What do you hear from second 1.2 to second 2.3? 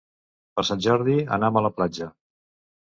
anam a la platja.